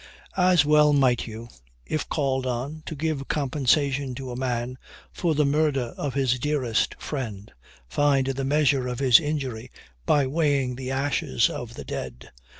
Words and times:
As 0.35 0.65
well 0.65 0.93
might 0.93 1.27
you, 1.27 1.47
if 1.85 2.09
called 2.09 2.47
on 2.47 2.81
to 2.87 2.95
give 2.95 3.27
compensation 3.27 4.15
to 4.15 4.31
a 4.31 4.35
man 4.35 4.79
for 5.13 5.35
the 5.35 5.45
murder 5.45 5.93
of 5.95 6.15
his 6.15 6.39
dearest 6.39 6.95
friend, 6.99 7.51
find 7.87 8.25
the 8.25 8.43
measure 8.43 8.87
of 8.87 8.97
his 8.97 9.19
injury 9.19 9.69
by 10.07 10.25
weighing 10.25 10.75
the 10.75 10.89
ashes 10.89 11.51
of 11.51 11.75
the 11.75 11.83
dead. 11.85 12.31